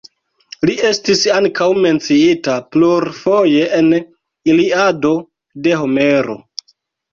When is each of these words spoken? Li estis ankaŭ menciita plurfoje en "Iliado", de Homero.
Li 0.69 0.77
estis 0.91 1.19
ankaŭ 1.33 1.67
menciita 1.83 2.55
plurfoje 2.77 3.69
en 3.81 3.93
"Iliado", 4.55 5.15
de 5.69 5.79
Homero. 5.85 6.41